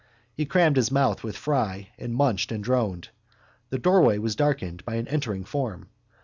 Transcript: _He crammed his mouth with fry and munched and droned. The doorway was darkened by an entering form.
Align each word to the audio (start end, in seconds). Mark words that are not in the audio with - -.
_He 0.33 0.47
crammed 0.47 0.77
his 0.77 0.89
mouth 0.89 1.23
with 1.23 1.37
fry 1.37 1.89
and 1.95 2.15
munched 2.15 2.51
and 2.51 2.63
droned. 2.63 3.09
The 3.69 3.77
doorway 3.77 4.17
was 4.17 4.35
darkened 4.35 4.83
by 4.83 4.95
an 4.95 5.07
entering 5.09 5.43
form. 5.45 5.89